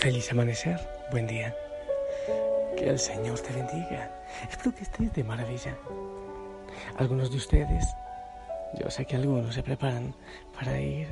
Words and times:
Feliz 0.00 0.32
amanecer, 0.32 0.80
buen 1.10 1.26
día. 1.26 1.54
Que 2.74 2.88
el 2.88 2.98
Señor 2.98 3.38
te 3.40 3.52
bendiga. 3.52 4.10
Espero 4.50 4.74
que 4.74 4.84
estés 4.84 5.12
de 5.12 5.22
maravilla. 5.22 5.76
Algunos 6.96 7.30
de 7.30 7.36
ustedes, 7.36 7.84
yo 8.82 8.88
sé 8.88 9.04
que 9.04 9.16
algunos 9.16 9.54
se 9.54 9.62
preparan 9.62 10.14
para 10.54 10.80
ir 10.80 11.06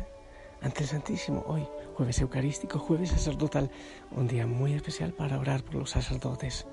ante 0.62 0.84
el 0.84 0.88
Santísimo 0.88 1.44
hoy, 1.46 1.68
jueves 1.96 2.18
eucarístico, 2.22 2.78
jueves 2.78 3.10
sacerdotal, 3.10 3.70
un 4.10 4.26
día 4.26 4.46
muy 4.46 4.72
especial 4.72 5.12
para 5.12 5.38
orar 5.38 5.62
por 5.64 5.74
los 5.74 5.90
sacerdotes, 5.90 6.64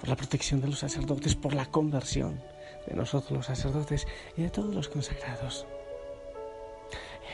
por 0.00 0.10
la 0.10 0.16
protección 0.16 0.60
de 0.60 0.68
los 0.68 0.80
sacerdotes, 0.80 1.34
por 1.34 1.54
la 1.54 1.64
conversión 1.64 2.38
de 2.86 2.94
nosotros 2.94 3.32
los 3.32 3.46
sacerdotes 3.46 4.06
y 4.36 4.42
de 4.42 4.50
todos 4.50 4.74
los 4.74 4.90
consagrados. 4.90 5.66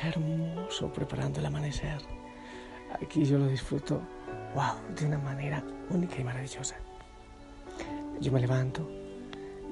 Hermoso 0.00 0.92
preparando 0.92 1.40
el 1.40 1.46
amanecer 1.46 2.23
Aquí 3.02 3.24
yo 3.24 3.38
lo 3.38 3.48
disfruto, 3.48 4.00
wow, 4.54 4.76
de 4.96 5.06
una 5.06 5.18
manera 5.18 5.62
única 5.90 6.20
y 6.20 6.24
maravillosa. 6.24 6.76
Yo 8.20 8.30
me 8.30 8.40
levanto, 8.40 8.88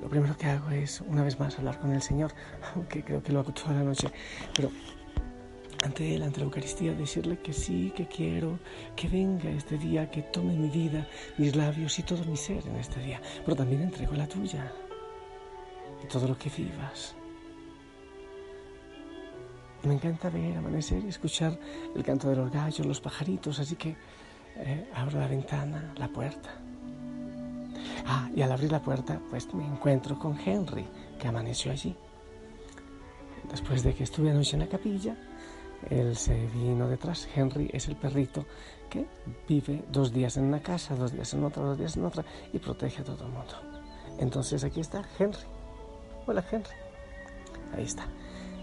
lo 0.00 0.08
primero 0.08 0.36
que 0.36 0.46
hago 0.46 0.70
es 0.70 1.00
una 1.00 1.22
vez 1.22 1.38
más 1.38 1.58
hablar 1.58 1.78
con 1.78 1.92
el 1.92 2.02
Señor, 2.02 2.32
aunque 2.74 3.04
creo 3.04 3.22
que 3.22 3.32
lo 3.32 3.40
hago 3.40 3.52
toda 3.52 3.74
la 3.74 3.84
noche, 3.84 4.08
pero 4.54 4.70
ante 5.84 6.14
Él, 6.14 6.22
ante 6.22 6.40
la 6.40 6.46
Eucaristía, 6.46 6.92
decirle 6.94 7.38
que 7.38 7.52
sí, 7.52 7.92
que 7.94 8.06
quiero, 8.06 8.58
que 8.96 9.08
venga 9.08 9.50
este 9.50 9.78
día, 9.78 10.10
que 10.10 10.22
tome 10.22 10.54
mi 10.54 10.68
vida, 10.68 11.06
mis 11.38 11.54
labios 11.54 11.98
y 11.98 12.02
todo 12.02 12.24
mi 12.24 12.36
ser 12.36 12.66
en 12.66 12.76
este 12.76 13.00
día, 13.00 13.20
pero 13.44 13.56
también 13.56 13.82
entrego 13.82 14.14
la 14.14 14.26
tuya 14.26 14.72
y 16.02 16.06
todo 16.06 16.28
lo 16.28 16.36
que 16.36 16.50
vivas. 16.50 17.14
Me 19.84 19.94
encanta 19.94 20.30
ver 20.30 20.56
amanecer 20.56 21.04
y 21.04 21.08
escuchar 21.08 21.58
el 21.94 22.04
canto 22.04 22.28
de 22.28 22.36
los 22.36 22.50
gallos, 22.52 22.86
los 22.86 23.00
pajaritos, 23.00 23.58
así 23.58 23.74
que 23.74 23.96
eh, 24.56 24.88
abro 24.94 25.18
la 25.18 25.26
ventana, 25.26 25.92
la 25.96 26.08
puerta. 26.08 26.50
Ah, 28.06 28.30
y 28.34 28.42
al 28.42 28.52
abrir 28.52 28.70
la 28.70 28.80
puerta, 28.80 29.20
pues 29.28 29.52
me 29.54 29.66
encuentro 29.66 30.18
con 30.18 30.38
Henry, 30.38 30.86
que 31.18 31.26
amaneció 31.26 31.72
allí. 31.72 31.96
Después 33.50 33.82
de 33.82 33.94
que 33.94 34.04
estuve 34.04 34.30
anoche 34.30 34.54
en 34.54 34.60
la 34.60 34.68
capilla, 34.68 35.16
él 35.90 36.16
se 36.16 36.46
vino 36.46 36.88
detrás. 36.88 37.28
Henry 37.34 37.68
es 37.72 37.88
el 37.88 37.96
perrito 37.96 38.46
que 38.88 39.06
vive 39.48 39.84
dos 39.90 40.12
días 40.12 40.36
en 40.36 40.44
una 40.44 40.62
casa, 40.62 40.94
dos 40.94 41.12
días 41.12 41.34
en 41.34 41.42
otra, 41.42 41.62
dos 41.62 41.78
días 41.78 41.96
en 41.96 42.04
otra 42.04 42.24
y 42.52 42.58
protege 42.58 43.02
a 43.02 43.04
todo 43.04 43.26
el 43.26 43.32
mundo. 43.32 43.54
Entonces 44.18 44.62
aquí 44.62 44.80
está 44.80 45.02
Henry. 45.18 45.40
Hola 46.26 46.44
Henry. 46.50 46.70
Ahí 47.76 47.84
está. 47.84 48.06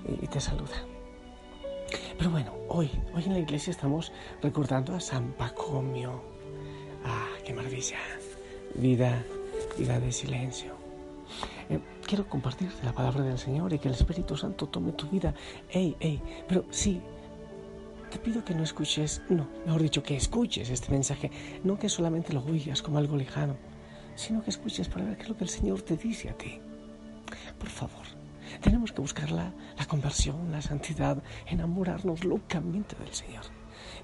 y 0.08 0.28
te 0.28 0.40
saluda. 0.40 0.89
Pero 2.18 2.30
bueno, 2.32 2.54
hoy, 2.68 2.90
hoy 3.14 3.24
en 3.26 3.34
la 3.34 3.40
iglesia 3.40 3.72
estamos 3.72 4.12
recordando 4.42 4.96
a 4.96 5.00
San 5.00 5.32
Pacomio. 5.34 6.22
Ah, 7.06 7.28
qué 7.46 7.54
maravilla. 7.54 7.98
Vida, 8.76 9.24
vida 9.78 10.00
de 10.00 10.12
silencio. 10.12 10.74
Eh, 11.70 11.80
quiero 12.06 12.28
compartirte 12.28 12.84
la 12.84 12.94
palabra 12.94 13.24
del 13.24 13.38
Señor 13.38 13.72
y 13.74 13.80
que 13.80 13.88
el 13.88 13.94
Espíritu 13.94 14.36
Santo 14.36 14.68
tome 14.68 14.92
tu 14.92 15.08
vida. 15.08 15.34
Ey, 15.70 15.96
ey, 16.00 16.22
pero 16.48 16.66
sí, 16.72 17.02
te 18.10 18.18
pido 18.18 18.44
que 18.44 18.56
no 18.56 18.64
escuches, 18.64 19.22
no, 19.30 19.48
mejor 19.66 19.82
dicho, 19.82 20.04
que 20.04 20.16
escuches 20.16 20.70
este 20.70 20.92
mensaje, 20.92 21.32
no 21.64 21.78
que 21.78 21.90
solamente 21.90 22.34
lo 22.34 22.44
oigas 22.44 22.82
como 22.82 22.98
algo 22.98 23.16
lejano, 23.16 23.56
sino 24.16 24.44
que 24.44 24.50
escuches 24.50 24.90
para 24.90 25.06
ver 25.06 25.18
qué 25.18 25.24
es 25.24 25.30
lo 25.30 25.38
que 25.38 25.44
el 25.44 25.50
Señor 25.50 25.82
te 25.84 25.96
dice 25.96 26.30
a 26.30 26.34
ti. 26.34 26.60
Por 27.60 27.70
favor, 27.70 28.06
tenemos 28.62 28.92
que 28.92 29.02
buscar 29.02 29.32
la, 29.32 29.54
conversión, 29.88 30.52
la 30.52 30.62
santidad, 30.62 31.22
enamorarnos 31.48 32.24
locamente 32.24 32.96
del 32.96 33.14
Señor. 33.14 33.44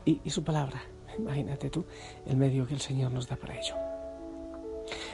Y, 0.06 0.22
y 0.24 0.30
su 0.30 0.44
palabra, 0.44 0.82
imagínate 1.18 1.70
tú, 1.70 1.86
el 2.26 2.38
medio 2.38 2.66
que 2.66 2.74
el 2.74 2.82
Señor 2.82 3.12
nos 3.12 3.28
da 3.28 3.36
para 3.36 3.58
ello. 3.60 3.76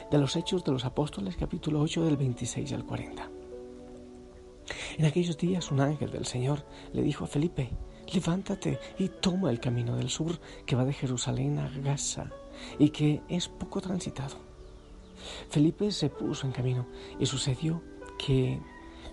De 0.10 0.18
los 0.18 0.36
Hechos 0.36 0.64
de 0.64 0.72
los 0.72 0.86
Apóstoles, 0.86 1.38
capítulo 1.38 1.82
8, 1.82 2.06
del 2.06 2.18
26 2.18 2.74
al 2.74 2.86
40. 2.86 3.30
En 4.98 5.06
aquellos 5.06 5.38
días 5.38 5.72
un 5.72 5.82
ángel 5.82 6.12
del 6.12 6.26
Señor 6.26 6.66
le 6.94 7.02
dijo 7.02 7.24
a 7.24 7.28
Felipe, 7.28 7.70
levántate 8.14 8.80
y 8.98 9.10
toma 9.10 9.50
el 9.50 9.60
camino 9.60 9.96
del 9.96 10.10
sur 10.10 10.40
que 10.66 10.76
va 10.76 10.86
de 10.86 10.94
Jerusalén 10.94 11.60
a 11.60 11.70
Gaza 11.70 12.30
y 12.78 12.90
que 12.90 13.22
es 13.30 13.48
poco 13.48 13.82
transitado. 13.82 14.38
Felipe 15.50 15.92
se 15.92 16.10
puso 16.10 16.48
en 16.48 16.54
camino 16.54 16.88
y 17.20 17.26
sucedió 17.26 17.82
que 18.18 18.60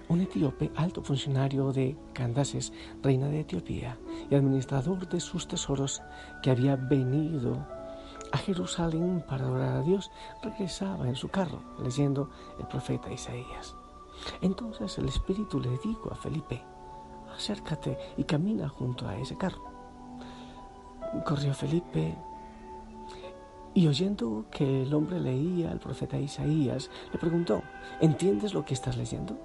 un 0.09 0.21
etíope 0.21 0.71
alto 0.77 1.03
funcionario 1.03 1.73
de 1.73 1.97
Candaces, 2.13 2.73
reina 3.03 3.29
de 3.29 3.41
Etiopía, 3.41 3.99
y 4.31 4.35
administrador 4.35 5.09
de 5.09 5.21
sus 5.21 5.47
tesoros, 5.47 6.03
que 6.43 6.51
había 6.51 6.77
venido 6.77 7.67
a 8.33 8.39
Jerusalén 8.39 9.25
para 9.27 9.45
adorar 9.45 9.77
a 9.77 9.83
Dios, 9.83 10.11
regresaba 10.43 11.09
en 11.09 11.17
su 11.17 11.29
carro 11.29 11.63
leyendo 11.83 12.31
el 12.59 12.67
profeta 12.67 13.13
Isaías. 13.13 13.75
Entonces 14.41 14.99
el 14.99 15.09
Espíritu 15.09 15.61
le 15.61 15.71
dijo 15.79 16.11
a 16.11 16.17
Felipe, 16.17 16.63
acércate 17.35 17.97
y 18.17 18.25
camina 18.25 18.69
junto 18.69 19.07
a 19.09 19.17
ese 19.17 19.37
carro. 19.37 19.63
Corrió 21.25 21.55
Felipe 21.55 22.17
y 23.75 23.87
oyendo 23.87 24.47
que 24.51 24.83
el 24.83 24.93
hombre 24.93 25.21
leía 25.21 25.71
al 25.71 25.79
profeta 25.79 26.19
Isaías, 26.19 26.91
le 27.13 27.19
preguntó, 27.19 27.63
¿entiendes 28.01 28.53
lo 28.53 28.65
que 28.65 28.75
estás 28.75 28.97
leyendo? 28.97 29.39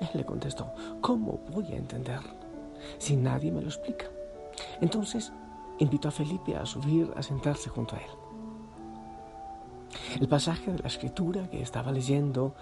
Él 0.00 0.08
le 0.14 0.24
contestó, 0.24 0.72
¿cómo 1.00 1.40
voy 1.50 1.72
a 1.72 1.76
entender 1.76 2.20
si 2.98 3.16
nadie 3.16 3.52
me 3.52 3.60
lo 3.60 3.68
explica? 3.68 4.06
Entonces 4.80 5.32
invitó 5.78 6.08
a 6.08 6.12
Felipe 6.12 6.56
a 6.56 6.66
subir 6.66 7.12
a 7.16 7.22
sentarse 7.22 7.68
junto 7.68 7.96
a 7.96 7.98
él. 7.98 8.10
El 10.20 10.28
pasaje 10.28 10.72
de 10.72 10.78
la 10.78 10.88
escritura 10.88 11.48
que 11.48 11.62
estaba 11.62 11.92
leyendo 11.92 12.54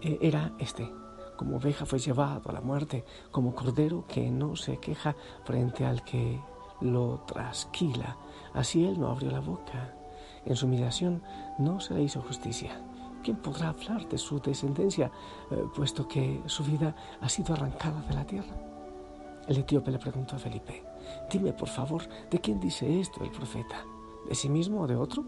eh, 0.00 0.18
era 0.20 0.52
este. 0.58 0.90
Como 1.36 1.56
oveja 1.56 1.84
fue 1.84 1.98
llevado 1.98 2.48
a 2.48 2.52
la 2.52 2.60
muerte, 2.60 3.04
como 3.30 3.54
cordero 3.54 4.06
que 4.06 4.30
no 4.30 4.56
se 4.56 4.78
queja 4.78 5.16
frente 5.44 5.84
al 5.84 6.04
que 6.04 6.40
lo 6.80 7.20
trasquila. 7.26 8.16
Así 8.52 8.84
él 8.84 9.00
no 9.00 9.08
abrió 9.08 9.30
la 9.30 9.40
boca. 9.40 9.94
En 10.44 10.56
su 10.56 10.66
humillación 10.66 11.22
no 11.58 11.80
se 11.80 11.94
le 11.94 12.02
hizo 12.02 12.20
justicia. 12.20 12.80
¿Quién 13.24 13.38
podrá 13.38 13.70
hablar 13.70 14.06
de 14.08 14.18
su 14.18 14.38
descendencia, 14.38 15.10
eh, 15.50 15.64
puesto 15.74 16.06
que 16.06 16.42
su 16.46 16.62
vida 16.62 16.94
ha 17.20 17.28
sido 17.28 17.54
arrancada 17.54 18.02
de 18.02 18.14
la 18.14 18.26
tierra? 18.26 18.54
El 19.48 19.58
etíope 19.58 19.90
le 19.90 19.98
preguntó 19.98 20.36
a 20.36 20.38
Felipe, 20.38 20.84
dime 21.30 21.52
por 21.52 21.68
favor, 21.68 22.02
¿de 22.30 22.38
quién 22.38 22.60
dice 22.60 23.00
esto 23.00 23.24
el 23.24 23.30
profeta? 23.30 23.84
¿De 24.28 24.34
sí 24.34 24.48
mismo 24.48 24.82
o 24.82 24.86
de 24.86 24.96
otro? 24.96 25.24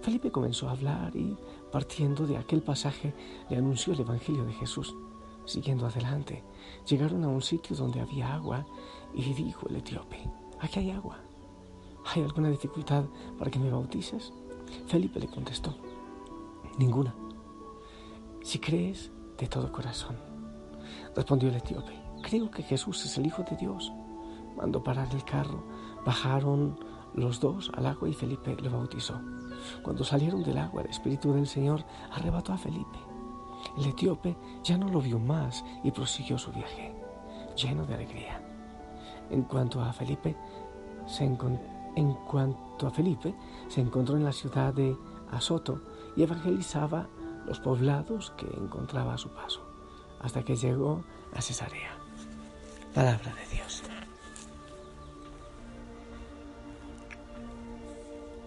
Felipe 0.00 0.30
comenzó 0.30 0.68
a 0.68 0.72
hablar 0.72 1.14
y, 1.14 1.36
partiendo 1.70 2.26
de 2.26 2.38
aquel 2.38 2.62
pasaje, 2.62 3.14
le 3.48 3.56
anunció 3.56 3.92
el 3.92 4.00
Evangelio 4.00 4.44
de 4.44 4.54
Jesús. 4.54 4.96
Siguiendo 5.44 5.86
adelante, 5.86 6.42
llegaron 6.86 7.24
a 7.24 7.28
un 7.28 7.42
sitio 7.42 7.76
donde 7.76 8.00
había 8.00 8.34
agua 8.34 8.66
y 9.14 9.22
dijo 9.34 9.66
el 9.68 9.76
etíope, 9.76 10.18
aquí 10.60 10.80
hay 10.80 10.90
agua. 10.90 11.18
¿Hay 12.06 12.22
alguna 12.22 12.48
dificultad 12.48 13.04
para 13.38 13.50
que 13.50 13.58
me 13.58 13.70
bautices? 13.70 14.32
Felipe 14.86 15.20
le 15.20 15.26
contestó, 15.26 15.74
Ninguna. 16.78 17.12
Si 18.42 18.60
crees 18.60 19.10
de 19.36 19.48
todo 19.48 19.72
corazón. 19.72 20.16
Respondió 21.14 21.48
el 21.48 21.56
etíope, 21.56 21.92
creo 22.22 22.50
que 22.50 22.62
Jesús 22.62 23.04
es 23.04 23.18
el 23.18 23.26
Hijo 23.26 23.42
de 23.42 23.56
Dios. 23.56 23.92
Mandó 24.56 24.82
parar 24.82 25.08
el 25.12 25.24
carro, 25.24 25.64
bajaron 26.06 26.78
los 27.14 27.40
dos 27.40 27.70
al 27.74 27.86
agua 27.86 28.08
y 28.08 28.14
Felipe 28.14 28.56
lo 28.62 28.70
bautizó. 28.70 29.20
Cuando 29.82 30.04
salieron 30.04 30.44
del 30.44 30.58
agua, 30.58 30.82
el 30.82 30.90
Espíritu 30.90 31.32
del 31.32 31.48
Señor 31.48 31.84
arrebató 32.12 32.52
a 32.52 32.58
Felipe. 32.58 32.98
El 33.76 33.86
etíope 33.86 34.36
ya 34.62 34.78
no 34.78 34.88
lo 34.88 35.00
vio 35.00 35.18
más 35.18 35.64
y 35.82 35.90
prosiguió 35.90 36.38
su 36.38 36.52
viaje, 36.52 36.94
lleno 37.56 37.86
de 37.86 37.94
alegría. 37.94 38.40
En 39.30 39.42
cuanto 39.42 39.82
a 39.82 39.92
Felipe, 39.92 40.36
se 41.06 41.24
en 41.24 42.12
cuanto 42.30 42.86
a 42.86 42.90
Felipe, 42.90 43.34
se 43.66 43.80
encontró 43.80 44.16
en 44.16 44.24
la 44.24 44.32
ciudad 44.32 44.72
de 44.72 44.96
Azoto 45.32 45.80
y 46.18 46.24
evangelizaba 46.24 47.06
los 47.46 47.60
poblados 47.60 48.32
que 48.36 48.46
encontraba 48.46 49.14
a 49.14 49.18
su 49.18 49.28
paso, 49.30 49.62
hasta 50.20 50.42
que 50.42 50.56
llegó 50.56 51.04
a 51.32 51.40
Cesarea. 51.40 51.92
Palabra 52.92 53.32
de 53.36 53.54
Dios. 53.54 53.84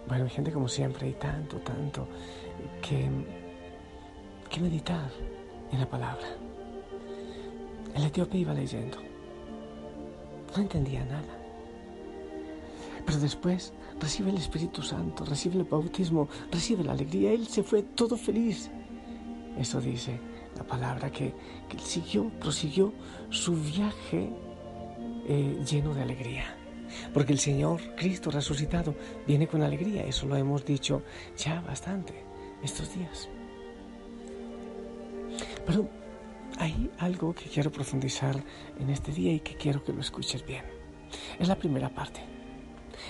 Bueno, 0.06 0.28
gente, 0.28 0.52
como 0.52 0.68
siempre, 0.68 1.06
hay 1.06 1.14
tanto, 1.14 1.56
tanto 1.60 2.06
que, 2.82 3.08
que 4.50 4.60
meditar 4.60 5.10
en 5.70 5.80
la 5.80 5.88
palabra. 5.88 6.26
El 7.94 8.04
etíope 8.04 8.36
iba 8.36 8.52
leyendo. 8.52 8.98
No 10.54 10.62
entendía 10.62 11.06
nada. 11.06 11.41
Pero 13.04 13.18
después 13.18 13.72
recibe 14.00 14.30
el 14.30 14.38
Espíritu 14.38 14.82
Santo, 14.82 15.24
recibe 15.24 15.56
el 15.56 15.64
bautismo, 15.64 16.28
recibe 16.50 16.84
la 16.84 16.92
alegría. 16.92 17.32
Él 17.32 17.46
se 17.46 17.62
fue 17.62 17.82
todo 17.82 18.16
feliz. 18.16 18.70
Eso 19.58 19.80
dice 19.80 20.18
la 20.56 20.64
palabra 20.64 21.10
que, 21.10 21.26
él 21.26 21.80
siguió, 21.80 22.30
prosiguió 22.40 22.92
su 23.30 23.54
viaje 23.54 24.30
eh, 25.26 25.62
lleno 25.68 25.94
de 25.94 26.02
alegría. 26.02 26.56
Porque 27.14 27.32
el 27.32 27.38
Señor, 27.38 27.80
Cristo 27.96 28.30
resucitado, 28.30 28.94
viene 29.26 29.46
con 29.46 29.62
alegría. 29.62 30.04
Eso 30.04 30.26
lo 30.26 30.36
hemos 30.36 30.64
dicho 30.64 31.02
ya 31.36 31.60
bastante 31.62 32.14
estos 32.62 32.94
días. 32.94 33.28
Pero 35.66 35.88
hay 36.58 36.90
algo 36.98 37.34
que 37.34 37.46
quiero 37.46 37.70
profundizar 37.70 38.36
en 38.78 38.90
este 38.90 39.12
día 39.12 39.32
y 39.32 39.40
que 39.40 39.56
quiero 39.56 39.82
que 39.82 39.92
lo 39.92 40.00
escuches 40.00 40.44
bien. 40.44 40.64
Es 41.38 41.48
la 41.48 41.56
primera 41.56 41.88
parte. 41.88 42.20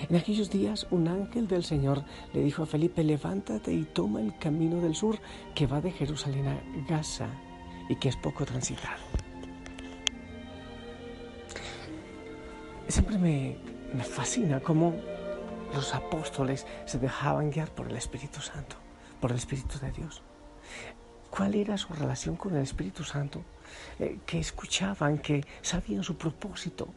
En 0.09 0.15
aquellos 0.15 0.49
días 0.49 0.87
un 0.91 1.07
ángel 1.07 1.47
del 1.47 1.63
Señor 1.63 2.03
le 2.33 2.41
dijo 2.41 2.63
a 2.63 2.65
Felipe, 2.65 3.03
levántate 3.03 3.73
y 3.73 3.83
toma 3.83 4.21
el 4.21 4.37
camino 4.37 4.81
del 4.81 4.95
sur 4.95 5.19
que 5.55 5.67
va 5.67 5.81
de 5.81 5.91
Jerusalén 5.91 6.47
a 6.47 6.61
Gaza 6.87 7.27
y 7.89 7.95
que 7.95 8.09
es 8.09 8.17
poco 8.17 8.45
transitado. 8.45 9.01
Siempre 12.87 13.17
me, 13.17 13.57
me 13.93 14.03
fascina 14.03 14.59
cómo 14.59 14.93
los 15.73 15.93
apóstoles 15.95 16.67
se 16.85 16.99
dejaban 16.99 17.49
guiar 17.49 17.73
por 17.73 17.89
el 17.89 17.97
Espíritu 17.97 18.41
Santo, 18.41 18.75
por 19.19 19.31
el 19.31 19.37
Espíritu 19.37 19.79
de 19.79 19.91
Dios. 19.91 20.21
¿Cuál 21.29 21.55
era 21.55 21.77
su 21.77 21.91
relación 21.93 22.35
con 22.35 22.55
el 22.55 22.61
Espíritu 22.61 23.03
Santo? 23.03 23.41
Eh, 23.97 24.19
que 24.25 24.39
escuchaban, 24.39 25.17
que 25.17 25.43
sabían 25.63 26.03
su 26.03 26.15
propósito. 26.15 26.89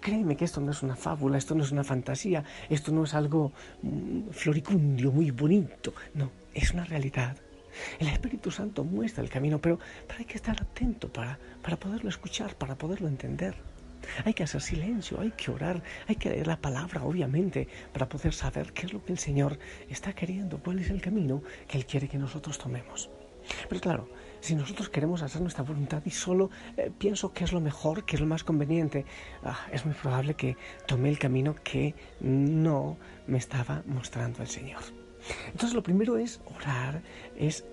Créeme 0.00 0.36
que 0.36 0.44
esto 0.44 0.60
no 0.60 0.70
es 0.70 0.82
una 0.82 0.96
fábula, 0.96 1.36
esto 1.36 1.54
no 1.54 1.62
es 1.62 1.72
una 1.72 1.84
fantasía, 1.84 2.42
esto 2.68 2.90
no 2.90 3.04
es 3.04 3.14
algo 3.14 3.52
mm, 3.82 4.30
floricundio, 4.30 5.12
muy 5.12 5.30
bonito. 5.30 5.92
No, 6.14 6.30
es 6.54 6.72
una 6.72 6.84
realidad. 6.84 7.36
El 7.98 8.08
Espíritu 8.08 8.50
Santo 8.50 8.82
muestra 8.82 9.22
el 9.22 9.30
camino, 9.30 9.60
pero, 9.60 9.78
pero 10.06 10.18
hay 10.18 10.24
que 10.24 10.36
estar 10.36 10.60
atento 10.60 11.08
para, 11.08 11.38
para 11.62 11.76
poderlo 11.76 12.08
escuchar, 12.08 12.54
para 12.56 12.76
poderlo 12.76 13.08
entender. 13.08 13.54
Hay 14.24 14.32
que 14.32 14.42
hacer 14.42 14.62
silencio, 14.62 15.20
hay 15.20 15.30
que 15.32 15.50
orar, 15.50 15.82
hay 16.08 16.16
que 16.16 16.30
leer 16.30 16.46
la 16.46 16.56
palabra, 16.60 17.04
obviamente, 17.04 17.68
para 17.92 18.08
poder 18.08 18.32
saber 18.32 18.72
qué 18.72 18.86
es 18.86 18.92
lo 18.92 19.04
que 19.04 19.12
el 19.12 19.18
Señor 19.18 19.58
está 19.88 20.14
queriendo, 20.14 20.58
cuál 20.58 20.78
es 20.78 20.90
el 20.90 21.02
camino 21.02 21.42
que 21.68 21.78
Él 21.78 21.86
quiere 21.86 22.08
que 22.08 22.18
nosotros 22.18 22.58
tomemos. 22.58 23.10
Pero 23.68 23.80
claro, 23.80 24.08
si 24.40 24.54
nosotros 24.54 24.88
queremos 24.88 25.22
hacer 25.22 25.40
nuestra 25.42 25.64
voluntad 25.64 26.02
y 26.04 26.10
solo 26.10 26.50
eh, 26.76 26.90
pienso 26.96 27.32
que 27.32 27.44
es 27.44 27.52
lo 27.52 27.60
mejor, 27.60 28.04
que 28.04 28.16
es 28.16 28.20
lo 28.20 28.26
más 28.26 28.44
conveniente, 28.44 29.04
ah, 29.44 29.66
es 29.72 29.84
muy 29.84 29.94
probable 29.94 30.34
que 30.34 30.56
tome 30.86 31.08
el 31.08 31.18
camino 31.18 31.54
que 31.62 31.94
no 32.20 32.96
me 33.26 33.38
estaba 33.38 33.82
mostrando 33.86 34.42
el 34.42 34.48
Señor. 34.48 34.82
Entonces 35.46 35.74
lo 35.74 35.82
primero 35.82 36.16
es 36.16 36.40
orar, 36.46 37.02
es, 37.36 37.64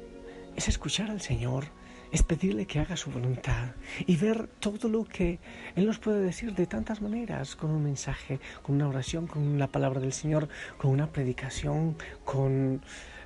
es 0.55 0.67
escuchar 0.67 1.09
al 1.09 1.21
Señor, 1.21 1.65
es 2.11 2.23
pedirle 2.23 2.65
que 2.65 2.79
haga 2.79 2.95
su 2.95 3.11
voluntad 3.11 3.71
y 4.05 4.15
ver 4.15 4.47
todo 4.59 4.89
lo 4.89 5.03
que 5.05 5.39
Él 5.75 5.85
nos 5.85 5.99
puede 5.99 6.21
decir 6.21 6.53
de 6.53 6.65
tantas 6.65 7.01
maneras, 7.01 7.55
con 7.55 7.71
un 7.71 7.83
mensaje, 7.83 8.39
con 8.61 8.75
una 8.75 8.87
oración, 8.87 9.27
con 9.27 9.59
la 9.59 9.67
palabra 9.67 9.99
del 9.99 10.13
Señor, 10.13 10.47
con 10.77 10.91
una 10.91 11.11
predicación, 11.11 11.97
con 12.23 12.81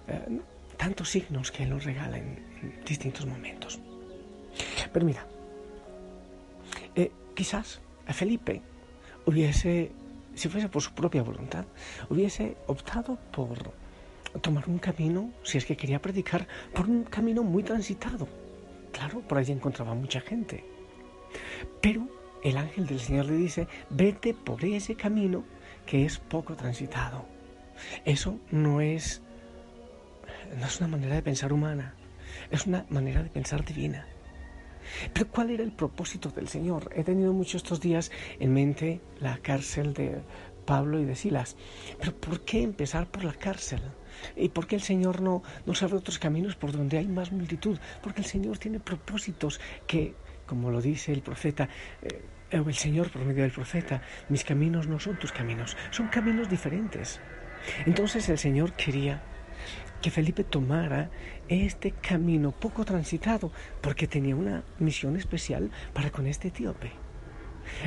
eh, 0.07 0.41
tantos 0.81 1.09
signos 1.09 1.51
que 1.51 1.61
Él 1.61 1.69
nos 1.69 1.83
regala 1.83 2.17
en, 2.17 2.39
distintos 2.83 3.27
momentos. 3.27 3.79
Pero 4.91 5.05
mira, 5.05 5.27
eh, 6.95 7.11
quizás 7.35 7.81
a 8.07 8.13
Felipe 8.13 8.61
hubiese, 9.27 9.91
si 10.33 10.49
fuese 10.49 10.69
por 10.69 10.81
su 10.81 10.91
propia 10.93 11.21
voluntad, 11.21 11.65
hubiese 12.09 12.57
optado 12.65 13.19
por 13.31 13.73
tomar 14.41 14.67
un 14.67 14.79
camino, 14.79 15.31
si 15.43 15.59
es 15.59 15.65
que 15.65 15.77
quería 15.77 16.01
predicar, 16.01 16.47
por 16.73 16.89
un 16.89 17.03
camino 17.03 17.43
muy 17.43 17.61
transitado 17.61 18.27
Claro, 18.91 19.21
por 19.21 19.37
allí 19.37 19.51
encontraba 19.53 19.93
mucha 19.93 20.19
gente. 20.19 20.65
Pero 21.79 22.07
el 22.43 22.57
ángel 22.57 22.87
del 22.87 22.99
Señor 22.99 23.25
le 23.25 23.35
dice, 23.35 23.67
vete 23.89 24.33
por 24.33 24.65
ese 24.65 24.95
camino 24.95 25.43
que 25.85 26.05
es 26.05 26.17
poco 26.17 26.55
transitado. 26.55 27.25
Eso 28.03 28.39
no 28.51 28.81
es, 28.81 29.21
no 30.59 30.65
es 30.65 30.79
una 30.79 30.87
manera 30.87 31.15
de 31.15 31.21
pensar 31.21 31.53
humana, 31.53 31.93
es 32.49 32.65
una 32.65 32.85
manera 32.89 33.23
de 33.23 33.29
pensar 33.29 33.65
divina. 33.65 34.05
Pero 35.13 35.29
¿cuál 35.29 35.51
era 35.51 35.63
el 35.63 35.71
propósito 35.71 36.29
del 36.29 36.47
Señor? 36.47 36.91
He 36.95 37.03
tenido 37.03 37.33
muchos 37.33 37.63
estos 37.63 37.81
días 37.81 38.11
en 38.39 38.53
mente 38.53 39.01
la 39.19 39.37
cárcel 39.37 39.93
de 39.93 40.21
Pablo 40.65 40.99
y 40.99 41.05
de 41.05 41.15
Silas. 41.15 41.55
Pero 41.99 42.15
¿por 42.15 42.41
qué 42.41 42.61
empezar 42.61 43.07
por 43.07 43.23
la 43.23 43.33
cárcel? 43.33 43.81
¿Y 44.35 44.49
por 44.49 44.67
qué 44.67 44.75
el 44.75 44.81
Señor 44.81 45.21
no 45.21 45.43
nos 45.65 45.81
abre 45.83 45.97
otros 45.97 46.19
caminos 46.19 46.55
por 46.55 46.71
donde 46.71 46.97
hay 46.97 47.07
más 47.07 47.31
multitud? 47.31 47.77
Porque 48.01 48.21
el 48.21 48.27
Señor 48.27 48.57
tiene 48.57 48.79
propósitos 48.79 49.59
que, 49.87 50.15
como 50.45 50.69
lo 50.71 50.81
dice 50.81 51.11
el 51.11 51.21
profeta, 51.21 51.69
eh, 52.01 52.21
el 52.49 52.73
Señor 52.73 53.11
por 53.11 53.23
medio 53.23 53.43
del 53.43 53.51
profeta, 53.51 54.01
mis 54.29 54.43
caminos 54.43 54.87
no 54.87 54.99
son 54.99 55.17
tus 55.17 55.31
caminos, 55.31 55.77
son 55.91 56.09
caminos 56.09 56.49
diferentes. 56.49 57.19
Entonces 57.85 58.27
el 58.29 58.37
Señor 58.37 58.73
quería 58.73 59.21
que 60.01 60.11
Felipe 60.11 60.43
tomara 60.43 61.09
este 61.47 61.91
camino 61.91 62.51
poco 62.51 62.83
transitado 62.85 63.51
porque 63.81 64.07
tenía 64.07 64.35
una 64.35 64.63
misión 64.79 65.15
especial 65.15 65.69
para 65.93 66.11
con 66.11 66.27
este 66.27 66.49
etíope. 66.49 66.91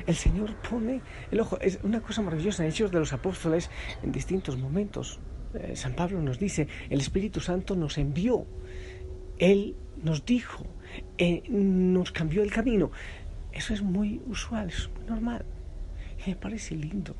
El 0.06 0.14
Señor 0.14 0.54
pone 0.56 1.02
el 1.30 1.40
ojo, 1.40 1.58
es 1.60 1.78
una 1.82 2.00
cosa 2.00 2.22
maravillosa 2.22 2.62
en 2.62 2.70
Hechos 2.70 2.90
de 2.90 3.00
los 3.00 3.12
Apóstoles 3.12 3.70
en 4.02 4.12
distintos 4.12 4.56
momentos. 4.56 5.20
Eh, 5.54 5.76
San 5.76 5.94
Pablo 5.94 6.20
nos 6.20 6.38
dice, 6.38 6.68
el 6.90 7.00
Espíritu 7.00 7.40
Santo 7.40 7.76
nos 7.76 7.98
envió, 7.98 8.46
Él 9.38 9.76
nos 10.02 10.24
dijo, 10.24 10.64
eh, 11.18 11.42
nos 11.48 12.12
cambió 12.12 12.42
el 12.42 12.52
camino. 12.52 12.90
Eso 13.52 13.74
es 13.74 13.82
muy 13.82 14.20
usual, 14.26 14.68
es 14.68 14.88
muy 14.96 15.06
normal. 15.06 15.44
Y 16.24 16.30
me 16.30 16.36
parece 16.36 16.74
lindo. 16.74 17.14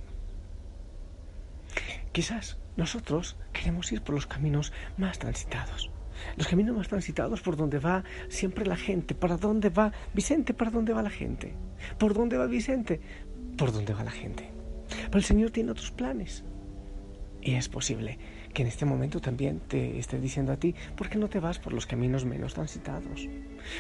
Quizás 2.12 2.59
nosotros 2.76 3.37
queremos 3.52 3.90
ir 3.93 4.02
por 4.02 4.14
los 4.14 4.26
caminos 4.26 4.73
más 4.97 5.19
transitados. 5.19 5.90
Los 6.37 6.47
caminos 6.47 6.76
más 6.76 6.88
transitados 6.88 7.40
por 7.40 7.57
donde 7.57 7.78
va 7.78 8.04
siempre 8.28 8.66
la 8.66 8.76
gente. 8.76 9.14
¿Para 9.14 9.37
dónde 9.37 9.69
va 9.69 9.93
Vicente? 10.12 10.54
¿Para 10.54 10.71
dónde 10.71 10.93
va 10.93 11.02
la 11.02 11.11
gente? 11.11 11.54
¿Por 11.99 12.14
dónde 12.14 12.37
va 12.37 12.47
Vicente? 12.47 13.00
¿Por 13.57 13.73
dónde 13.73 13.95
va 13.95 14.04
la 14.04 14.11
gente? 14.11 14.50
Pero 14.88 15.19
el 15.19 15.25
Señor 15.25 15.50
tiene 15.50 15.73
otros 15.73 15.90
planes. 15.90 16.45
Y 17.40 17.54
es 17.54 17.69
posible 17.69 18.19
que 18.52 18.62
en 18.62 18.69
este 18.69 18.87
momento 18.87 19.21
también 19.21 19.61
te 19.61 19.99
esté 19.99 20.19
diciendo 20.19 20.52
a 20.52 20.57
ti, 20.57 20.75
¿por 20.97 21.09
qué 21.09 21.19
no 21.19 21.28
te 21.28 21.40
vas 21.40 21.59
por 21.59 21.73
los 21.73 21.87
caminos 21.87 22.25
menos 22.25 22.54
transitados? 22.54 23.28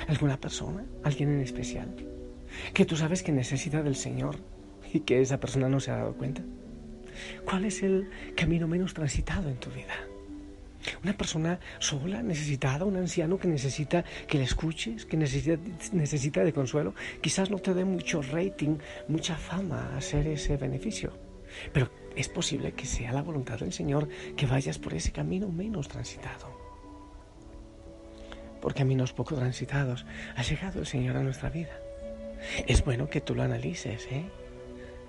¿Alguna 0.08 0.38
persona? 0.38 0.84
¿Alguien 1.02 1.30
en 1.30 1.40
especial? 1.40 1.94
Que 2.74 2.84
tú 2.84 2.96
sabes 2.96 3.22
que 3.22 3.32
necesita 3.32 3.82
del 3.82 3.96
Señor 3.96 4.36
y 4.92 5.00
que 5.00 5.20
esa 5.20 5.40
persona 5.40 5.68
no 5.68 5.80
se 5.80 5.90
ha 5.90 5.96
dado 5.96 6.14
cuenta. 6.14 6.42
¿Cuál 7.44 7.64
es 7.64 7.82
el 7.82 8.08
camino 8.34 8.66
menos 8.66 8.94
transitado 8.94 9.48
en 9.48 9.56
tu 9.56 9.70
vida? 9.70 9.94
Una 11.02 11.16
persona 11.16 11.58
sola, 11.78 12.22
necesitada, 12.22 12.84
un 12.84 12.96
anciano 12.96 13.38
que 13.38 13.48
necesita 13.48 14.04
que 14.26 14.38
le 14.38 14.44
escuches, 14.44 15.06
que 15.06 15.16
necesita, 15.16 15.58
necesita 15.92 16.44
de 16.44 16.52
consuelo, 16.52 16.94
quizás 17.20 17.50
no 17.50 17.58
te 17.58 17.72
dé 17.72 17.84
mucho 17.84 18.20
rating, 18.22 18.76
mucha 19.08 19.36
fama 19.36 19.96
hacer 19.96 20.26
ese 20.26 20.56
beneficio. 20.56 21.12
Pero 21.72 21.90
es 22.16 22.28
posible 22.28 22.72
que 22.72 22.86
sea 22.86 23.12
la 23.12 23.22
voluntad 23.22 23.58
del 23.58 23.72
Señor 23.72 24.08
que 24.36 24.46
vayas 24.46 24.78
por 24.78 24.94
ese 24.94 25.12
camino 25.12 25.48
menos 25.48 25.88
transitado. 25.88 26.52
Por 28.60 28.74
caminos 28.74 29.12
poco 29.12 29.34
transitados 29.34 30.06
ha 30.36 30.42
llegado 30.42 30.80
el 30.80 30.86
Señor 30.86 31.16
a 31.16 31.22
nuestra 31.22 31.50
vida. 31.50 31.78
Es 32.66 32.84
bueno 32.84 33.08
que 33.08 33.20
tú 33.20 33.34
lo 33.34 33.42
analices, 33.42 34.06
¿eh? 34.10 34.24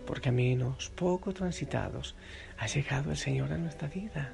Por 0.06 0.22
caminos 0.22 0.92
poco 0.92 1.34
transitados 1.34 2.16
ha 2.58 2.68
llegado 2.68 3.12
el 3.12 3.18
Señor 3.18 3.52
a 3.52 3.58
nuestra 3.58 3.88
vida. 3.88 4.34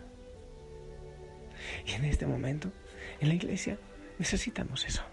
Y 1.86 1.92
en 1.94 2.06
este 2.06 2.26
momento, 2.26 2.72
en 3.20 3.30
la 3.30 3.36
iglesia, 3.36 3.78
necesitamos 4.20 4.86
eso. 4.86 5.04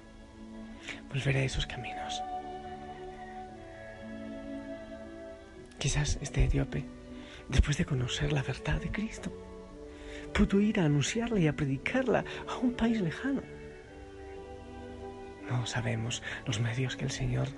Volver 1.09 1.37
a 1.37 1.43
esos 1.45 1.67
caminos. 1.67 2.23
Quizás 5.79 6.19
este 6.21 6.45
etíope 6.45 6.85
después 7.49 7.77
de 7.77 7.85
conocer 7.85 8.33
la 8.33 8.43
verdad 8.43 8.81
de 8.81 8.91
Cristo. 8.91 9.33
Pudo 10.35 10.61
ir 10.61 10.81
a 10.81 10.85
anunciarla 10.85 11.39
y 11.39 11.47
a 11.47 11.57
predicarla 11.57 12.25
a 12.49 12.57
un 12.59 12.73
país 12.73 13.01
lejano. 13.01 13.43
No 15.49 15.65
sabemos 15.67 16.23
los 16.47 16.61
medios 16.61 16.97
que 16.97 17.05
el 17.05 17.11
Señor 17.11 17.49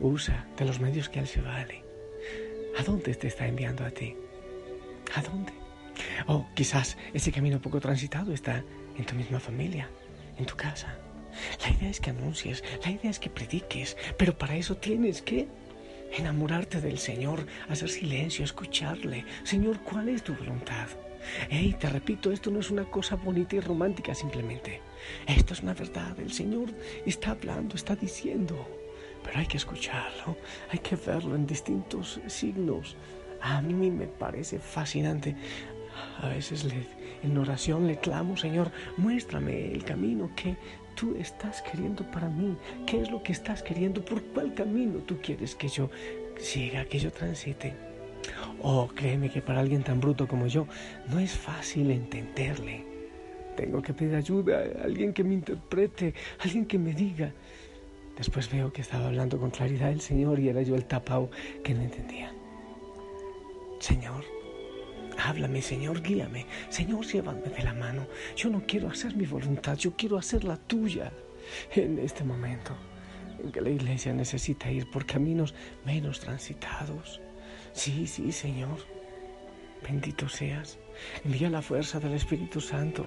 usa, 0.00 0.46
de 0.56 0.64
los 0.64 0.80
medios 0.80 1.08
que 1.08 1.20
Él 1.20 1.26
se 1.26 1.40
vale. 1.40 1.91
¿A 2.78 2.82
dónde 2.82 3.14
te 3.14 3.28
está 3.28 3.46
enviando 3.46 3.84
a 3.84 3.90
ti? 3.90 4.16
¿A 5.14 5.22
dónde? 5.22 5.52
O 6.26 6.46
quizás 6.54 6.96
ese 7.12 7.30
camino 7.30 7.60
poco 7.60 7.80
transitado 7.80 8.32
está 8.32 8.64
en 8.96 9.04
tu 9.04 9.14
misma 9.14 9.40
familia, 9.40 9.90
en 10.38 10.46
tu 10.46 10.56
casa. 10.56 10.96
La 11.62 11.70
idea 11.70 11.90
es 11.90 12.00
que 12.00 12.10
anuncies, 12.10 12.64
la 12.84 12.90
idea 12.90 13.10
es 13.10 13.18
que 13.18 13.30
prediques, 13.30 13.96
pero 14.16 14.36
para 14.36 14.56
eso 14.56 14.76
tienes 14.76 15.22
que 15.22 15.48
enamorarte 16.16 16.80
del 16.80 16.98
Señor, 16.98 17.46
hacer 17.68 17.88
silencio, 17.88 18.44
escucharle. 18.44 19.24
Señor, 19.44 19.80
¿cuál 19.80 20.08
es 20.08 20.22
tu 20.22 20.34
voluntad? 20.34 20.88
Hey, 21.48 21.76
te 21.78 21.88
repito, 21.88 22.32
esto 22.32 22.50
no 22.50 22.60
es 22.60 22.70
una 22.70 22.84
cosa 22.84 23.16
bonita 23.16 23.56
y 23.56 23.60
romántica 23.60 24.14
simplemente. 24.14 24.80
Esto 25.26 25.54
es 25.54 25.60
una 25.60 25.74
verdad. 25.74 26.18
El 26.18 26.32
Señor 26.32 26.70
está 27.06 27.32
hablando, 27.32 27.76
está 27.76 27.94
diciendo. 27.96 28.81
Pero 29.24 29.38
hay 29.38 29.46
que 29.46 29.56
escucharlo, 29.56 30.36
hay 30.70 30.78
que 30.78 30.96
verlo 30.96 31.34
en 31.34 31.46
distintos 31.46 32.20
signos. 32.26 32.96
A 33.40 33.60
mí 33.60 33.90
me 33.90 34.06
parece 34.06 34.58
fascinante. 34.58 35.36
A 36.20 36.28
veces 36.28 36.64
le, 36.64 36.86
en 37.22 37.36
oración 37.36 37.86
le 37.86 37.98
clamo, 37.98 38.36
Señor, 38.36 38.70
muéstrame 38.96 39.72
el 39.72 39.84
camino 39.84 40.30
que 40.34 40.56
tú 40.94 41.16
estás 41.18 41.62
queriendo 41.62 42.08
para 42.10 42.28
mí. 42.28 42.56
¿Qué 42.86 43.00
es 43.00 43.10
lo 43.10 43.22
que 43.22 43.32
estás 43.32 43.62
queriendo? 43.62 44.04
¿Por 44.04 44.22
cuál 44.22 44.54
camino 44.54 45.00
tú 45.00 45.18
quieres 45.22 45.54
que 45.54 45.68
yo 45.68 45.90
siga, 46.38 46.84
que 46.84 46.98
yo 46.98 47.10
transite? 47.12 47.74
Oh, 48.60 48.88
créeme 48.94 49.30
que 49.30 49.42
para 49.42 49.60
alguien 49.60 49.82
tan 49.82 50.00
bruto 50.00 50.28
como 50.28 50.46
yo 50.46 50.66
no 51.10 51.18
es 51.18 51.32
fácil 51.32 51.90
entenderle. 51.90 52.84
Tengo 53.56 53.82
que 53.82 53.92
pedir 53.92 54.14
ayuda, 54.14 54.62
alguien 54.82 55.12
que 55.12 55.24
me 55.24 55.34
interprete, 55.34 56.14
alguien 56.38 56.64
que 56.66 56.78
me 56.78 56.92
diga. 56.94 57.32
Después 58.16 58.50
veo 58.50 58.72
que 58.72 58.82
estaba 58.82 59.06
hablando 59.06 59.38
con 59.38 59.50
claridad 59.50 59.90
el 59.90 60.00
Señor 60.00 60.38
y 60.38 60.48
era 60.48 60.62
yo 60.62 60.74
el 60.74 60.84
tapao 60.84 61.30
que 61.64 61.74
no 61.74 61.82
entendía. 61.82 62.32
Señor, 63.80 64.24
háblame, 65.18 65.62
Señor, 65.62 66.02
guíame. 66.02 66.46
Señor, 66.68 67.06
llévame 67.06 67.48
de 67.48 67.62
la 67.62 67.74
mano. 67.74 68.06
Yo 68.36 68.50
no 68.50 68.62
quiero 68.66 68.88
hacer 68.88 69.16
mi 69.16 69.26
voluntad, 69.26 69.76
yo 69.76 69.96
quiero 69.96 70.18
hacer 70.18 70.44
la 70.44 70.56
tuya 70.56 71.12
en 71.74 71.98
este 71.98 72.22
momento 72.22 72.76
en 73.42 73.50
que 73.50 73.60
la 73.60 73.70
iglesia 73.70 74.12
necesita 74.12 74.70
ir 74.70 74.88
por 74.90 75.06
caminos 75.06 75.54
menos 75.84 76.20
transitados. 76.20 77.20
Sí, 77.72 78.06
sí, 78.06 78.30
Señor. 78.30 78.78
Bendito 79.82 80.28
seas. 80.28 80.78
Envía 81.24 81.50
la 81.50 81.62
fuerza 81.62 81.98
del 81.98 82.12
Espíritu 82.12 82.60
Santo 82.60 83.06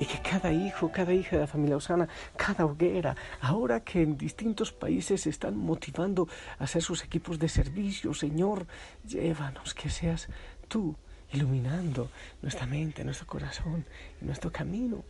y 0.00 0.04
que 0.04 0.20
cada 0.20 0.52
hijo, 0.52 0.90
cada 0.90 1.12
hija 1.12 1.36
de 1.36 1.42
la 1.42 1.46
familia 1.46 1.76
Osana, 1.76 2.08
cada 2.36 2.66
hoguera, 2.66 3.16
ahora 3.40 3.80
que 3.80 4.02
en 4.02 4.16
distintos 4.16 4.72
países 4.72 5.22
se 5.22 5.30
están 5.30 5.56
motivando 5.56 6.28
a 6.58 6.64
hacer 6.64 6.82
sus 6.82 7.04
equipos 7.04 7.38
de 7.38 7.48
servicio, 7.48 8.14
Señor, 8.14 8.66
llévanos, 9.06 9.74
que 9.74 9.90
seas 9.90 10.28
tú 10.68 10.96
iluminando 11.32 12.10
nuestra 12.42 12.66
mente, 12.66 13.04
nuestro 13.04 13.26
corazón 13.26 13.84
nuestro 14.20 14.50
camino, 14.50 15.04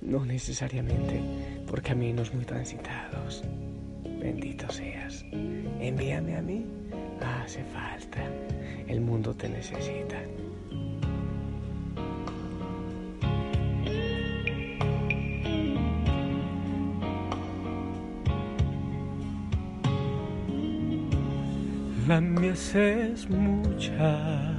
no 0.00 0.24
necesariamente 0.24 1.20
por 1.66 1.82
caminos 1.82 2.32
muy 2.34 2.44
transitados. 2.44 3.42
Bendito 4.04 4.70
seas. 4.70 5.24
Envíame 5.80 6.36
a 6.36 6.42
mí. 6.42 6.66
Hace 7.20 7.64
falta. 7.64 8.22
El 8.86 9.00
mundo 9.00 9.34
te 9.34 9.48
necesita. 9.48 10.20
La 22.06 22.20
mies 22.20 22.74
es 22.74 23.30
mucha, 23.30 24.52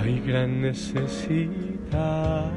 hay 0.00 0.20
gran 0.24 0.62
necesidad. 0.62 2.52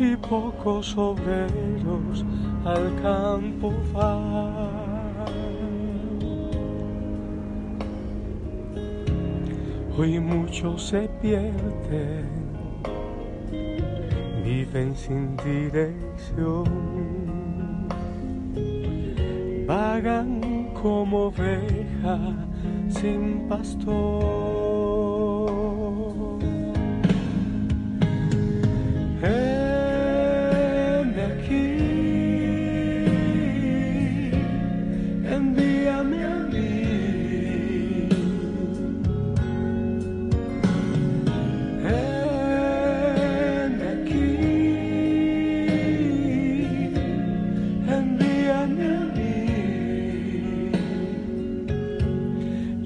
Y 0.00 0.16
pocos 0.16 0.96
obreros 0.98 2.24
al 2.64 2.92
campo 3.00 3.72
van. 3.92 4.68
Hoy 9.96 10.18
muchos 10.18 10.88
se 10.88 11.08
pierden, 11.22 12.26
viven 14.44 14.96
sin 14.96 15.36
dirección 15.36 17.17
como 20.74 21.26
oveja 21.26 22.18
sin 22.88 23.48
pastor. 23.48 24.98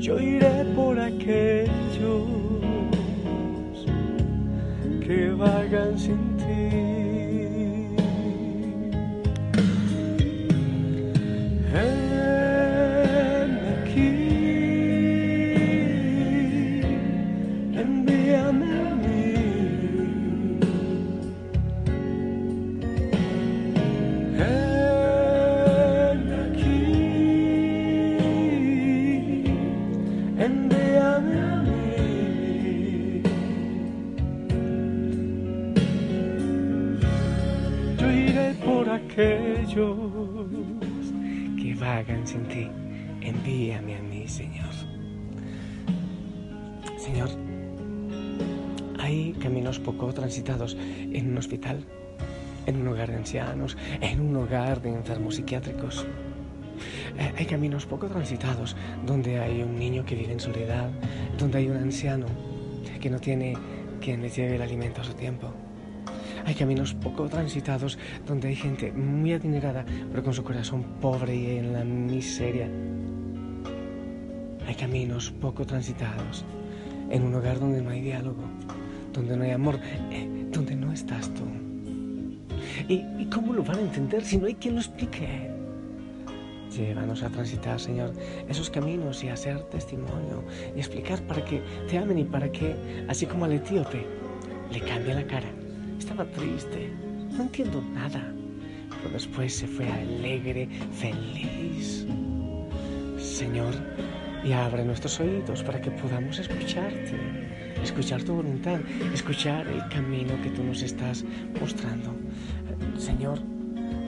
Yo 0.02 0.18
iré 0.18 0.64
por 0.74 0.98
aquellos 0.98 2.26
que 5.06 5.30
vagan 5.30 5.96
sin 5.96 6.31
aquellos 39.04 39.96
que 41.60 41.74
vagan 41.78 42.26
sin 42.26 42.44
ti. 42.44 42.68
Envíame 43.20 43.96
a 43.96 44.02
mí, 44.02 44.26
Señor. 44.26 44.72
Señor, 46.96 47.30
hay 48.98 49.32
caminos 49.34 49.78
poco 49.78 50.12
transitados 50.12 50.76
en 50.78 51.30
un 51.30 51.38
hospital, 51.38 51.84
en 52.66 52.76
un 52.80 52.88
hogar 52.88 53.10
de 53.10 53.16
ancianos, 53.16 53.76
en 54.00 54.20
un 54.20 54.36
hogar 54.36 54.82
de 54.82 54.90
enfermos 54.90 55.36
psiquiátricos. 55.36 56.06
Eh, 57.18 57.32
hay 57.36 57.46
caminos 57.46 57.86
poco 57.86 58.06
transitados 58.08 58.76
donde 59.06 59.38
hay 59.38 59.62
un 59.62 59.78
niño 59.78 60.04
que 60.04 60.14
vive 60.14 60.32
en 60.32 60.40
soledad, 60.40 60.90
donde 61.38 61.58
hay 61.58 61.68
un 61.68 61.76
anciano 61.76 62.26
que 63.00 63.10
no 63.10 63.18
tiene 63.18 63.54
quien 64.00 64.22
le 64.22 64.30
lleve 64.30 64.56
el 64.56 64.62
alimento 64.62 65.00
a 65.00 65.04
su 65.04 65.14
tiempo. 65.14 65.52
Hay 66.44 66.54
caminos 66.54 66.94
poco 66.94 67.28
transitados 67.28 67.98
donde 68.26 68.48
hay 68.48 68.56
gente 68.56 68.92
muy 68.92 69.32
adinerada, 69.32 69.84
pero 70.10 70.24
con 70.24 70.34
su 70.34 70.42
corazón 70.42 70.82
pobre 71.00 71.36
y 71.36 71.58
en 71.58 71.72
la 71.72 71.84
miseria. 71.84 72.68
Hay 74.66 74.74
caminos 74.74 75.30
poco 75.30 75.64
transitados 75.64 76.44
en 77.10 77.22
un 77.22 77.34
hogar 77.34 77.60
donde 77.60 77.80
no 77.80 77.90
hay 77.90 78.00
diálogo, 78.00 78.42
donde 79.12 79.36
no 79.36 79.44
hay 79.44 79.50
amor, 79.50 79.78
eh, 80.10 80.48
donde 80.50 80.74
no 80.74 80.92
estás 80.92 81.32
tú. 81.34 81.44
¿Y, 82.88 83.04
¿Y 83.18 83.28
cómo 83.32 83.52
lo 83.52 83.62
van 83.62 83.78
a 83.78 83.82
entender 83.82 84.24
si 84.24 84.38
no 84.38 84.46
hay 84.46 84.54
quien 84.54 84.74
lo 84.74 84.80
explique? 84.80 85.50
Llévanos 86.76 87.22
a 87.22 87.28
transitar, 87.28 87.78
Señor, 87.78 88.12
esos 88.48 88.70
caminos 88.70 89.22
y 89.22 89.28
a 89.28 89.34
hacer 89.34 89.62
testimonio 89.64 90.42
y 90.74 90.78
explicar 90.78 91.20
para 91.22 91.44
que 91.44 91.62
te 91.88 91.98
amen 91.98 92.18
y 92.18 92.24
para 92.24 92.50
que, 92.50 92.74
así 93.08 93.26
como 93.26 93.44
al 93.44 93.52
etíope, 93.52 94.06
le 94.72 94.80
cambie 94.80 95.14
la 95.14 95.26
cara. 95.26 95.61
Estaba 95.98 96.24
triste, 96.24 96.92
no 97.36 97.42
entiendo 97.42 97.82
nada, 97.94 98.32
pero 98.90 99.10
después 99.12 99.54
se 99.56 99.66
fue 99.66 99.88
alegre, 99.88 100.68
feliz. 100.92 102.06
Señor, 103.18 103.74
y 104.44 104.52
abre 104.52 104.84
nuestros 104.84 105.20
oídos 105.20 105.62
para 105.62 105.80
que 105.80 105.90
podamos 105.90 106.38
escucharte, 106.38 107.16
escuchar 107.82 108.22
tu 108.22 108.34
voluntad, 108.34 108.80
escuchar 109.12 109.66
el 109.68 109.88
camino 109.88 110.40
que 110.42 110.50
tú 110.50 110.62
nos 110.62 110.82
estás 110.82 111.24
mostrando. 111.60 112.14
Señor, 112.98 113.38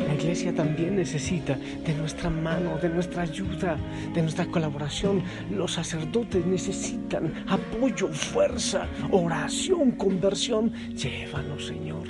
la 0.07 0.15
iglesia 0.15 0.55
también 0.55 0.97
necesita 0.97 1.57
de 1.57 1.95
nuestra 1.95 2.31
mano, 2.31 2.79
de 2.79 2.89
nuestra 2.89 3.23
ayuda, 3.23 3.77
de 4.15 4.23
nuestra 4.23 4.47
colaboración. 4.47 5.23
Los 5.51 5.73
sacerdotes 5.73 6.45
necesitan 6.47 7.33
apoyo, 7.49 8.09
fuerza, 8.09 8.87
oración, 9.11 9.93
conversión. 9.93 10.73
Llévanos, 10.95 11.67
Señor, 11.67 12.09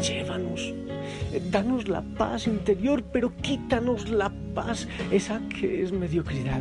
llévanos. 0.00 0.74
Danos 1.50 1.88
la 1.88 2.02
paz 2.02 2.46
interior, 2.46 3.02
pero 3.12 3.34
quítanos 3.36 4.08
la 4.08 4.32
paz, 4.54 4.88
esa 5.10 5.40
que 5.48 5.82
es 5.82 5.92
mediocridad, 5.92 6.60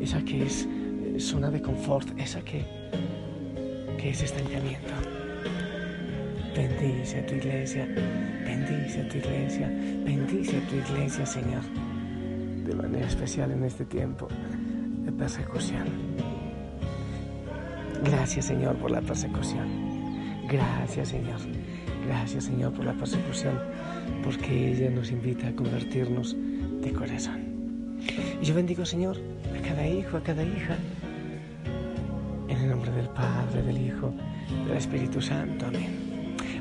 esa 0.00 0.22
que 0.24 0.44
es 0.44 0.66
eh, 0.66 1.20
zona 1.20 1.50
de 1.50 1.60
confort, 1.60 2.08
esa 2.18 2.40
que, 2.40 2.64
que 3.98 4.10
es 4.10 4.22
estancamiento. 4.22 5.23
Bendice 6.56 7.18
a 7.18 7.26
tu 7.26 7.34
iglesia, 7.34 7.86
bendice 8.44 9.00
a 9.00 9.08
tu 9.08 9.18
iglesia, 9.18 9.68
bendice 9.68 10.56
a 10.56 10.68
tu 10.68 10.76
iglesia, 10.76 11.26
Señor, 11.26 11.62
de 12.64 12.74
manera 12.74 13.06
especial 13.06 13.50
en 13.50 13.64
este 13.64 13.84
tiempo. 13.84 14.28
de 15.04 15.12
persecución. 15.12 15.84
Gracias 18.04 18.46
Señor 18.46 18.76
por 18.76 18.90
la 18.90 19.00
persecución. 19.00 19.68
Gracias 20.48 21.08
Señor. 21.08 21.40
Gracias 22.06 22.44
Señor 22.44 22.72
por 22.72 22.84
la 22.84 22.92
persecución, 22.94 23.58
porque 24.22 24.72
ella 24.72 24.90
nos 24.90 25.10
invita 25.10 25.48
a 25.48 25.52
convertirnos 25.54 26.36
de 26.82 26.92
corazón. 26.92 27.40
Y 28.40 28.44
yo 28.44 28.54
bendigo 28.54 28.84
Señor 28.84 29.18
a 29.58 29.66
cada 29.66 29.86
hijo, 29.86 30.16
a 30.16 30.22
cada 30.22 30.42
hija, 30.42 30.76
en 32.48 32.56
el 32.56 32.68
nombre 32.68 32.90
del 32.92 33.08
Padre, 33.08 33.62
del 33.62 33.78
Hijo, 33.78 34.12
del 34.66 34.76
Espíritu 34.76 35.20
Santo. 35.20 35.66
Amén. 35.66 36.03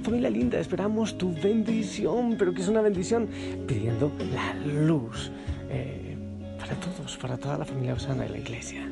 Familia 0.03 0.29
linda, 0.29 0.59
esperamos 0.59 1.17
tu 1.17 1.33
bendición, 1.33 2.35
pero 2.37 2.53
que 2.53 2.61
es 2.61 2.67
una 2.67 2.81
bendición 2.81 3.29
pidiendo 3.65 4.11
la 4.33 4.53
luz 4.83 5.31
eh, 5.69 6.17
para 6.59 6.75
todos, 6.75 7.17
para 7.17 7.37
toda 7.37 7.57
la 7.57 7.65
familia 7.65 7.93
Osana 7.93 8.23
de 8.23 8.29
la 8.29 8.37
iglesia. 8.37 8.85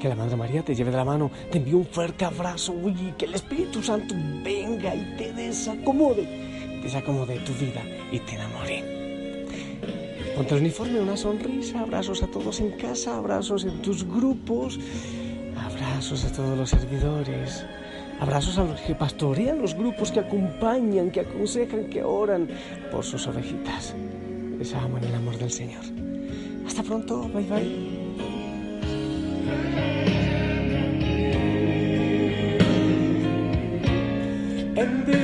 Que 0.00 0.08
la 0.08 0.16
Madre 0.16 0.34
María 0.34 0.62
te 0.62 0.74
lleve 0.74 0.90
de 0.90 0.96
la 0.96 1.04
mano, 1.04 1.30
te 1.50 1.58
envíe 1.58 1.74
un 1.74 1.84
fuerte 1.84 2.24
abrazo 2.24 2.74
y 2.86 3.12
que 3.12 3.26
el 3.26 3.34
Espíritu 3.34 3.82
Santo 3.82 4.14
venga 4.42 4.94
y 4.94 5.14
te 5.16 5.32
desacomode, 5.32 6.26
desacomode 6.82 7.38
tu 7.40 7.52
vida 7.52 7.82
y 8.10 8.18
te 8.18 8.34
enamore. 8.34 8.82
Ponte 10.34 10.54
el 10.54 10.62
uniforme, 10.62 11.00
una 11.00 11.18
sonrisa, 11.18 11.80
abrazos 11.80 12.22
a 12.22 12.26
todos 12.28 12.60
en 12.60 12.70
casa, 12.72 13.16
abrazos 13.16 13.64
en 13.64 13.82
tus 13.82 14.04
grupos, 14.04 14.80
abrazos 15.56 16.24
a 16.24 16.32
todos 16.32 16.56
los 16.56 16.70
servidores, 16.70 17.66
abrazos 18.20 18.56
a 18.56 18.64
los 18.64 18.80
que 18.80 18.94
pastorean 18.94 19.60
los 19.60 19.74
grupos, 19.74 20.10
que 20.10 20.20
acompañan, 20.20 21.10
que 21.10 21.20
aconsejan, 21.20 21.90
que 21.90 22.02
oran 22.02 22.48
por 22.90 23.04
sus 23.04 23.26
ovejitas. 23.26 23.94
Les 24.58 24.74
amo 24.74 24.96
en 24.96 25.04
el 25.04 25.14
amor 25.14 25.36
del 25.36 25.50
Señor. 25.50 25.84
Hasta 26.66 26.82
pronto, 26.82 27.28
bye 27.28 27.44
bye. 27.44 27.89
And 34.80 35.19